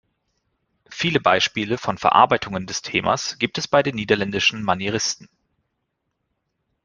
[0.89, 5.29] Viele Beispiele von Verarbeitungen des Themas gibt es bei den niederländischen Manieristen.